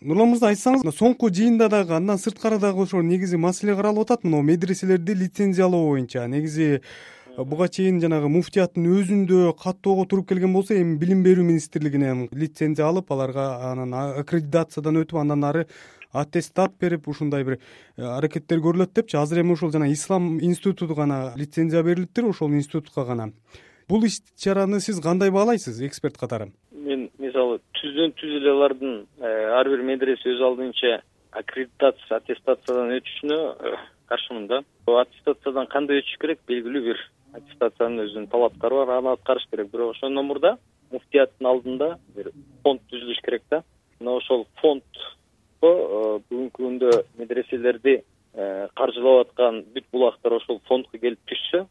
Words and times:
нурлан 0.00 0.30
мырза 0.30 0.52
айтсаңыз 0.52 0.84
соңку 0.94 1.30
жыйында 1.34 1.66
дагы 1.72 1.96
андан 1.96 2.20
сырткары 2.22 2.58
дагы 2.62 2.84
ошо 2.84 3.02
негизи 3.02 3.36
маселе 3.36 3.74
каралып 3.74 4.06
атат. 4.06 4.24
Мына 4.24 4.42
медреселерди 4.42 5.14
лицензиялоо 5.14 5.88
боюнча 5.90 6.26
негизи 6.28 6.80
буга 7.36 7.68
чейин 7.68 8.00
жанагы 8.00 8.30
муфтияттын 8.30 8.86
өзүндө 8.94 9.52
каттоого 9.58 10.06
туруп 10.06 10.28
келген 10.28 10.52
болсо 10.54 10.78
эми 10.78 10.96
билим 10.98 11.24
берүү 11.26 11.44
министрлигинен 11.50 12.28
лицензия 12.32 12.86
алып 12.86 13.10
аларга 13.10 13.72
анан 13.72 13.94
аккредитациядан 13.94 15.02
өтүп 15.02 15.18
андан 15.18 15.44
ары 15.44 15.66
аттестат 16.12 16.78
берип 16.80 17.08
ушундай 17.08 17.44
бир 17.44 17.58
э, 17.58 18.02
аракеттер 18.02 18.62
көрүлөт 18.62 18.94
депчи. 18.94 19.18
Азыр 19.18 19.42
эми 19.42 19.58
ошол 19.58 19.72
жана 19.72 19.90
ислам 19.90 20.38
институту 20.38 20.94
гана 20.94 21.32
лицензия 21.36 21.82
берилиптир 21.82 22.24
ошол 22.24 22.54
институтка 22.54 23.04
гана. 23.04 23.32
Бул 23.88 24.04
иш 24.04 24.20
чараны 24.36 24.80
сиз 24.80 25.00
кандай 25.00 25.30
баалайсыз 25.30 25.80
эксперт 25.82 26.18
катары? 26.18 26.52
Мен 26.70 27.08
мисалы 27.38 27.60
түздөн 27.78 28.14
түз 28.18 28.32
эле 28.40 28.50
алардын 28.50 28.94
э, 29.22 29.30
ар 29.54 29.68
бир 29.70 29.82
медресе 29.82 30.32
өз 30.34 30.42
алдынча 30.42 31.02
аккредитация 31.32 32.18
аттестациядан 32.18 32.90
өтүшүнө 32.98 33.38
э, 33.38 33.76
каршымын 34.10 34.48
да 34.48 34.62
аттестациядан 34.86 35.68
кандай 35.70 36.02
өтүш 36.02 36.18
керек? 36.18 36.40
Белгилүү 36.48 36.82
бир 36.88 37.04
аттестациянын 37.38 38.06
өзүнүн 38.06 38.30
талаптары 38.32 38.80
бар 38.82 38.96
аны 38.98 39.12
аткарыш 39.12 39.46
керек. 39.50 39.70
Бирок 39.70 39.94
ошондон 39.94 40.26
мурда 40.26 40.56
муфтияттын 40.90 41.46
алдында 41.46 41.98
бир 42.16 42.32
фонд 42.64 42.82
түзүлүш 42.90 43.22
керек 43.22 43.46
да. 43.50 43.62
Мына 44.00 44.18
ошол 44.18 44.46
фонд 44.62 44.84
Э, 45.58 45.70
бүгүнкү 46.30 46.54
күндө 46.54 46.90
медреселерди 47.18 47.96
каржылап 48.78 49.24
аткан 49.24 49.64
бүт 49.74 49.86
булактар 49.90 50.36
ошол 50.36 50.60
фондко 50.68 51.00
келип 51.02 51.18
түшсө 51.26 51.64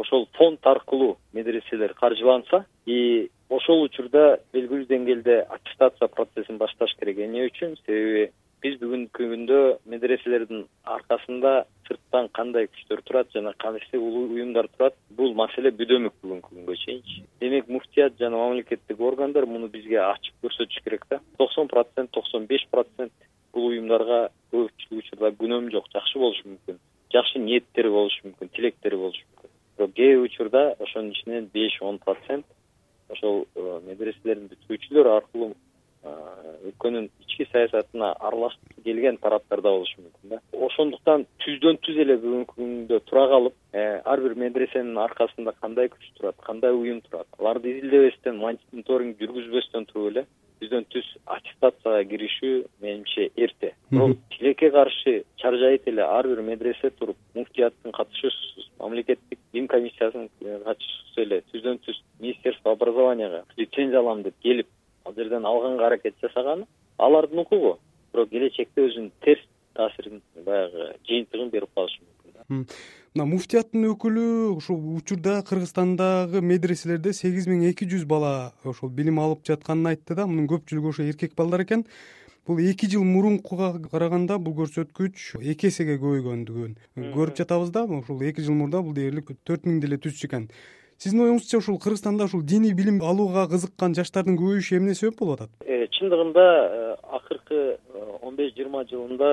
ошол 0.00 0.24
фонд 0.38 0.64
аркылуу 0.64 1.18
медреселер 1.36 1.92
каржыланса 1.98 2.62
и 2.86 3.28
ошол 3.64 3.86
учурда 3.86 4.40
белгилүү 4.52 4.84
деңгээлде 4.90 5.36
аттестация 5.48 6.08
процессин 6.12 6.58
башташ 6.60 6.92
керек 7.00 7.18
эмне 7.24 7.46
үчүн. 7.48 7.78
Себеби 7.86 8.26
биз 8.60 8.76
бүгүнкү 8.80 9.28
күндө 9.30 9.60
медреселердин 9.88 10.66
аркасында 10.84 11.64
сырттан 11.88 12.28
кандай 12.36 12.68
күчтөр 12.68 13.00
турат 13.08 13.32
жана 13.32 13.54
кайсы 13.56 13.96
уюмдар 13.96 14.68
турат 14.76 14.96
бул 15.16 15.32
маселе 15.34 15.72
бүдөмүк 15.80 16.12
бүгүнкү 16.20 16.50
күнгө 16.52 16.76
чейинчи. 16.82 17.24
Демек 17.40 17.68
муфтият 17.72 18.18
жана 18.20 18.36
мамлекеттик 18.36 19.00
органдар 19.00 19.46
муну 19.48 19.70
бизге 19.72 20.00
ачык 20.02 20.34
көрсөтүш 20.44 20.84
керек 20.84 21.06
да. 21.08 21.20
Токсон 21.38 21.68
процент 21.68 22.12
токсон 22.12 22.44
беш 22.46 22.66
процент 22.70 23.12
бул 23.52 23.70
уюмдарга 23.70 24.28
көпчүлүк 24.52 25.06
учурда 25.06 25.32
күнөөм 25.40 25.70
жок 25.72 25.88
жакшы 25.92 26.20
болушу 26.20 26.50
мүмкүн. 26.50 26.82
Жакшы 27.16 27.40
ниеттери 27.40 27.88
болушу 27.88 28.28
мүмкүн 28.28 28.52
тилектери 28.56 29.00
болушу 29.00 29.24
мүмкүн. 29.24 29.54
Бирок 29.78 29.96
кээ 29.96 30.20
учурда 30.20 30.74
ошонун 30.78 31.12
ичинен 31.16 31.48
беш 31.52 31.80
он 31.80 31.98
процент 31.98 32.44
бүтүрүүчүлөр 34.24 35.12
аркылуу 35.18 35.52
өлкөнүн 36.68 37.06
ички 37.24 37.46
саясатына 37.50 38.10
аралашкысы 38.28 38.82
келген 38.84 39.16
тараптар 39.22 39.62
да 39.64 39.72
болушу 39.72 40.02
мүмкүн 40.02 40.34
да. 40.34 40.40
Ошондуктан 40.66 41.24
түздөн 41.44 41.78
түз 41.86 42.00
эле 42.04 42.16
бүгүнкү 42.20 42.56
күндө 42.58 43.00
тура 43.08 43.24
калып 43.32 43.56
э, 43.72 43.84
ар 44.12 44.22
бир 44.24 44.36
медресенин 44.44 45.00
аркасында 45.06 45.54
кандай 45.60 45.88
күч 45.92 46.10
турат 46.18 46.36
кандай 46.48 46.76
уюм 46.76 47.00
турат 47.06 47.28
аларды 47.38 47.72
изилдебестен 47.72 48.40
мониторинг 48.42 49.20
жүргүзбөстөн 49.22 49.88
туруп 49.92 50.10
эле 50.12 50.26
түздөн 50.64 50.86
түз 50.92 51.06
аттестацияга 51.28 52.04
киришүү 52.08 52.54
менимче 52.80 53.28
эрте. 53.36 53.74
Бирок 53.90 54.16
тилекке 54.32 54.70
каршы 54.70 55.24
чаржайып 55.40 55.88
эле 55.88 56.02
ар 56.04 56.26
бир 56.28 56.40
медресе 56.42 56.90
туруп 56.98 57.16
муфтияттын 57.34 57.92
катышуусуз 57.92 58.70
мамлекеттик 58.80 59.38
дин 59.52 59.68
комиссиясынын 59.68 60.30
катышуусуз 60.64 61.18
эле 61.24 61.42
түздөн 61.52 61.80
түз 61.84 62.00
министерство 62.20 62.72
образованияга 62.72 63.44
лицензия 63.56 64.00
алам 64.00 64.22
деп 64.22 64.38
келип 64.42 64.68
ал 65.04 65.14
жерден 65.14 65.44
алганга 65.44 65.86
аракет 65.86 66.14
жасаганы 66.22 66.66
алардын 66.98 67.44
укугу. 67.44 67.78
Бирок 68.12 68.30
келечекте 68.30 68.88
өзүнүн 68.88 69.12
терс 69.20 69.44
таасирин 69.74 70.22
баягы 70.46 70.94
жыйынтыгын 71.08 71.50
берип 71.50 71.74
калышы 71.74 72.00
мүмкүн 72.00 72.13
мына 72.48 73.24
муфтияттын 73.30 73.86
өкүлү 73.92 74.24
ушул 74.56 74.80
учурда 74.98 75.38
кыргызстандагы 75.48 76.42
медреселерде 76.44 77.14
сегиз 77.16 77.46
миң 77.50 77.64
эки 77.70 77.88
жүз 77.88 78.04
бала 78.10 78.52
ошол 78.64 78.90
билим 78.90 79.20
алып 79.22 79.46
жатканын 79.48 79.94
айтты 79.94 80.16
да. 80.18 80.26
Мунун 80.26 80.50
көпчүлүгү 80.50 80.92
ошо 80.92 81.06
эркек 81.08 81.34
балдар 81.38 81.64
экен. 81.64 81.86
Бул 82.46 82.58
эки 82.60 82.90
жыл 82.90 83.04
мурункуга 83.08 83.72
караганда 83.88 84.36
бул 84.38 84.52
көрсөткүч 84.58 85.40
эки 85.40 85.70
эсеге 85.70 85.96
көбөйгөндүгүн 86.02 86.74
көрүп 87.14 87.38
жатабыз 87.40 87.70
да 87.72 87.86
ушул 87.88 88.20
эки 88.20 88.44
жыл 88.44 88.58
мурда 88.58 88.82
бул 88.84 88.92
дээрлик 88.92 89.32
төрт 89.48 89.64
миң 89.64 89.80
деле 89.80 89.96
түзчү 89.96 90.28
экен 90.28 90.50
сиздин 90.98 91.24
оюңузча 91.26 91.58
ушул 91.58 91.78
кыргызстанда 91.82 92.28
ушул 92.28 92.42
диний 92.42 92.74
билим 92.74 93.00
алууга 93.02 93.46
кызыккан 93.50 93.94
жаштардын 93.98 94.38
көбөйүшү 94.40 94.78
эмне 94.78 94.94
себеп 94.94 95.18
болуп 95.18 95.40
атат? 95.40 95.50
Э, 95.66 95.86
чындыгында 95.98 96.44
э, 96.44 96.96
акыркы 97.18 97.60
э, 97.74 98.04
он 98.22 98.36
беш 98.38 98.54
жыйырма 98.56 98.84
жылында 98.90 99.30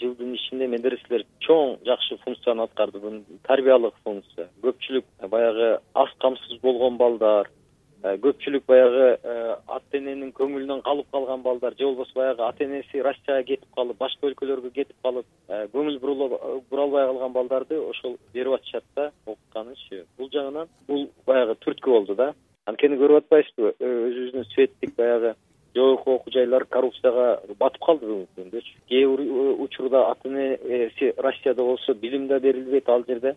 жылдын 0.00 0.34
ичинде 0.38 0.68
медреселер 0.72 1.26
чоң 1.46 1.78
жакшы 1.86 2.18
функцияны 2.24 2.66
аткарды 2.66 3.22
тарбиялык 3.48 3.98
функция 4.04 4.48
көпчүлүк 4.64 5.28
баягы 5.30 5.74
аз 5.94 6.14
камсыз 6.24 6.62
болгон 6.62 6.96
балдар 7.00 7.50
көпчүлүк 8.02 8.64
баягы 8.66 9.12
ата 9.70 9.98
эненин 9.98 10.32
көңүлүнөн 10.34 10.82
калып 10.82 11.06
калган 11.14 11.42
балдар 11.44 11.76
же 11.78 11.86
болбосо 11.86 12.16
баягы 12.16 12.42
ата 12.42 12.64
энеси 12.64 13.02
россияга 13.06 13.44
кетип 13.46 13.68
калып 13.76 13.98
башка 13.98 14.26
өлкөлөргө 14.26 14.72
кетип 14.74 14.96
калып 15.06 15.26
көңүл 15.76 16.00
бура 16.02 16.82
албай 16.82 17.06
калган 17.06 17.36
балдарды 17.36 17.78
ошол 17.78 18.16
берип 18.34 18.56
атышат 18.58 18.84
да 18.96 19.12
бул 20.18 20.30
жагынан 20.32 20.68
бул 20.88 21.08
баягы 21.26 21.56
түрткү 21.64 21.90
болду 21.90 22.14
да. 22.18 22.32
Анткени 22.66 22.98
көрүп 23.00 23.24
атпайсызбы? 23.24 23.74
Өзүбүздүн 23.80 24.46
светтик 24.52 24.94
баягы 24.96 25.34
жогорку 25.74 26.18
окуу 26.18 26.32
жайлар 26.32 26.66
коррупцияга 26.70 27.56
батып 27.58 27.82
калды 27.86 28.06
бүгүнкү 28.06 28.42
күндөчү 28.42 28.82
кээ 28.90 29.08
бир 29.08 29.22
учурда 29.64 30.04
ата 30.10 30.28
энеси 30.28 31.12
россияда 31.16 31.64
болсо 31.64 31.94
билим 31.94 32.28
да 32.28 32.40
берилбейт 32.40 32.88
ал 32.88 33.04
жерде. 33.08 33.36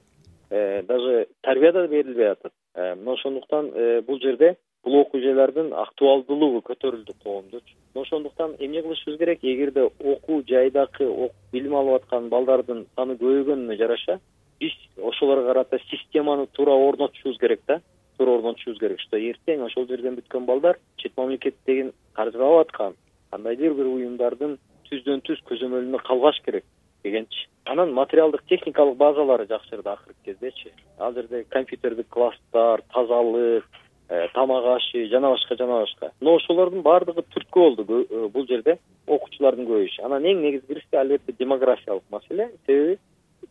Даже 0.49 1.27
тарбия 1.41 1.71
да 1.73 1.87
берилбей 1.87 2.31
атат. 2.31 2.53
Э, 2.75 2.95
мына 2.95 3.13
ошондуктан 3.13 3.71
э, 3.73 4.01
бул 4.01 4.19
жерде 4.19 4.57
бул 4.83 4.99
окуу 4.99 5.21
жайлардын 5.21 5.71
актуалдуулугу 5.73 6.61
көтөрүлдү 6.69 7.13
коомдочу 7.23 7.75
мына 7.95 8.03
ошондуктан 8.03 8.55
эмне 8.59 8.81
кылышыбыз 8.83 9.17
керек? 9.17 9.39
Эгерде 9.41 9.83
окуу 9.83 10.43
жайдакы 10.47 11.07
билим 11.53 11.75
алып 11.75 12.03
аткан 12.03 12.29
балдардын 12.29 12.85
саны 12.95 13.15
көбөйгөнүнө 13.15 13.77
жараша 13.79 14.19
биз 14.59 14.73
ошолорго 14.97 15.47
карата 15.47 15.79
системаны 15.89 16.47
туура 16.47 16.71
орнотушубуз 16.71 17.37
керек 17.39 17.61
да. 17.67 17.81
Туура 18.17 18.37
орнотушубуз 18.37 18.79
керек 18.79 18.99
что 19.01 19.17
эртең 19.17 19.65
ошол 19.65 19.87
жерден 19.87 20.15
бүткөн 20.19 20.45
балдар 20.45 20.79
чет 20.97 21.17
мамлекеттен 21.17 21.93
каржылап 22.13 22.67
аткан 22.67 22.95
кандайдыр 23.31 23.73
бир 23.73 23.91
уюмдардын 23.91 24.57
түздөн 24.89 25.23
түз 25.27 25.41
көзөмөлүндө 25.49 26.01
калбаш 26.07 26.41
керек 26.45 26.65
дегенчи. 27.03 27.47
Анан 27.65 27.93
материалдык 27.93 28.43
техникалык 28.49 28.97
базалары 28.97 29.47
жакшырды 29.49 29.89
акыркы 29.89 30.15
кездечи 30.25 30.71
ал 30.99 31.13
жерде 31.13 31.43
компьютердик 31.49 32.07
класстар 32.09 32.83
тазалык 32.93 33.65
э, 34.09 34.27
тамак 34.33 34.65
ашы 34.77 35.07
жана 35.09 35.31
башка 35.31 35.55
жана 35.55 35.81
башка. 35.81 36.11
Мына 36.21 36.35
ошолордун 36.35 36.81
баардыгы 36.81 37.25
түрткү 37.33 37.59
болду 37.59 38.05
э, 38.09 38.27
бул 38.29 38.47
жерде 38.47 38.77
окуучулардын 39.07 39.65
көбөйүшү. 39.65 40.05
Анан 40.05 40.23
эң 40.23 40.41
негизгиси 40.45 40.95
албетте 40.95 41.33
демографиялык 41.39 42.03
маселе. 42.11 42.51
Себеби 42.65 42.99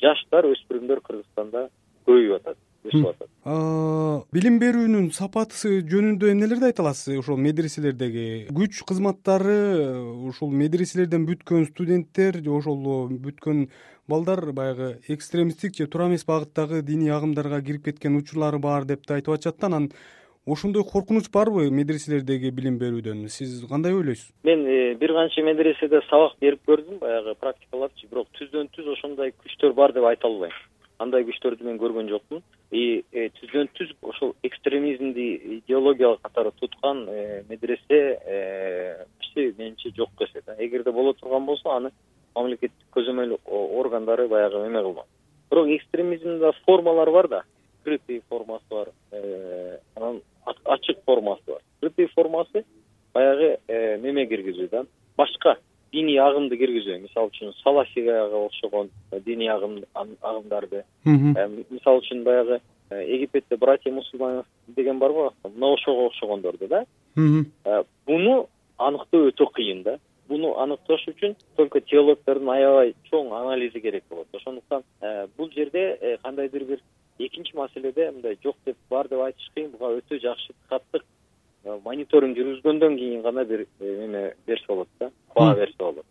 жаштар 0.03 0.49
өспүрүмдөр 0.50 1.03
кыргызстанда 1.06 1.69
көбөйүп 2.09 2.38
атат 2.41 2.59
өсүп 2.84 3.06
атат. 3.12 3.31
Билим 4.34 4.59
берүүнүн 4.60 5.09
сапаты 5.16 5.78
жөнүндө 5.88 6.31
эмнелерди 6.32 6.69
айта 6.69 6.84
аласыз? 6.84 7.16
Ошол 7.21 7.41
медреселердеги 7.41 8.27
күч 8.55 8.82
кызматтары 8.88 9.56
ушул 10.28 10.53
медреселерден 10.53 11.25
бүткөн 11.28 11.69
студенттер 11.71 12.43
же 12.43 12.53
ошол 12.53 13.09
бүткөн 13.25 13.69
балдар 14.09 14.53
баягы 14.53 14.99
экстремисттик 15.09 15.77
же 15.78 15.87
туура 15.87 16.11
эмес 16.11 16.26
багыттагы 16.28 16.82
диний 16.82 17.12
агымдарга 17.12 17.62
кирип 17.62 17.88
кеткен 17.88 18.19
учурлары 18.21 18.59
бар 18.59 18.84
деп 18.84 19.06
да 19.09 19.16
айтып 19.16 19.38
атышат 19.38 19.61
да 19.61 19.72
анан 19.72 19.91
ошондой 20.47 20.84
коркунуч 20.84 21.31
барбы 21.32 21.71
медреселердеги 21.71 22.50
билим 22.50 22.76
берүүдөн? 22.78 23.28
Сиз 23.28 23.65
кандай 23.69 23.94
ойлойсуз? 23.94 24.28
Мен 24.44 24.66
э, 24.66 24.94
бир 24.94 25.15
канча 25.16 25.43
медреседе 25.43 26.03
сабак 26.11 26.37
берип 26.41 26.61
көрдүм 26.69 27.00
баягы 27.00 27.35
практикалапчы 27.40 28.11
бирок 28.11 28.29
түздөн 28.37 28.69
түз 28.76 28.93
ошондой 28.93 29.32
күчтөр 29.40 29.73
бар 29.84 29.92
деп 29.92 30.08
айта 30.08 30.28
албайм. 30.28 30.52
Андай 30.98 31.25
күчтөрдү 31.26 31.66
мен 31.66 31.78
көргөн 31.82 32.08
жокмун. 32.08 32.42
И 32.75 33.04
э, 33.12 33.28
түздөн 33.38 33.69
түз 33.76 33.92
ошол 34.02 34.34
экстремизмди 34.46 35.26
идеология 35.60 36.16
катары 36.22 36.52
туткан 36.58 37.04
э, 37.08 37.42
медресе 37.48 38.00
э, 38.25 39.04
менимче 39.36 39.90
жок 39.96 40.10
десе 40.19 40.42
да 40.46 40.54
эгерде 40.58 40.92
боло 40.92 41.12
турган 41.14 41.44
болсо 41.44 41.70
аны 41.75 41.90
мамлекеттик 42.34 42.86
көзөмөл 42.94 43.36
органдары 43.44 44.28
баягы 44.28 44.64
эме 44.66 44.82
кылмак 44.82 45.06
бирок 45.50 45.69
экстремизмдин 45.69 46.38
да 46.38 46.52
формалары 46.64 47.12
бар 47.12 47.28
да. 47.28 47.42
Скрытый 47.80 48.22
формасы 48.28 48.64
бар 48.70 48.88
анан 49.96 50.22
ачык 50.64 50.98
формасы 51.04 51.42
бар. 51.46 51.62
Скрытый 51.76 52.06
формасы 52.14 52.64
баягы 53.12 53.58
неме 54.02 54.26
киргизүү 54.26 54.70
да. 54.70 54.84
Башка 55.16 55.58
диний 55.94 56.19
агымды 56.19 56.58
киргизүү 56.58 56.99
мисалы 57.05 57.31
үчүн 57.31 57.52
салафига 57.62 58.25
окшогон 58.41 58.91
э, 59.12 59.20
диний 59.20 59.50
агым 59.50 59.82
агымдарды. 59.94 60.82
Мисалы 61.05 62.02
үчүн 62.02 62.25
баягы 62.26 62.61
э, 62.91 63.05
египетте 63.06 63.56
братья 63.56 63.93
мусульманв 63.93 64.46
деген 64.67 64.99
барго 64.99 65.32
мына 65.44 65.73
ошого 65.75 66.06
окшогондорду 66.06 66.69
да. 66.69 66.85
Э, 67.17 67.85
буну 68.06 68.49
аныктоо 68.79 69.29
өтө 69.31 69.46
кыйын 69.55 69.82
да. 69.82 69.99
Буну 70.29 70.56
аныкташ 70.58 71.06
үчүн 71.12 71.37
только 71.56 71.81
теологтордун 71.81 72.50
аябай 72.50 72.94
чоң 73.11 73.31
анализи 73.32 73.81
керек 73.81 74.05
болот. 74.11 74.26
Ошондуктан 74.32 74.82
бул 75.37 75.50
жерде 75.52 76.19
кандайдыр 76.23 76.64
бир 76.64 76.81
экинчи 77.19 77.55
маселеде 77.56 78.11
мындай 78.11 78.38
жок 78.43 78.56
деп 78.64 78.76
бар 78.90 79.08
деп 79.08 79.20
айтыш 79.20 79.50
кыйын 79.55 79.70
буга 79.70 79.93
өтө 80.00 80.19
жакшы 80.23 80.55
каттык 80.69 81.05
мониторинг 81.84 82.37
жүргүзгөндөн 82.38 82.96
кийин 82.99 83.22
гана 83.22 83.44
бир 83.44 83.66
э, 83.81 84.05
эме 84.05 84.34
берсе 84.46 84.66
болот 84.69 84.88
да 85.00 85.11
баа 85.34 85.55
берсе 85.55 85.78
болот. 85.78 86.06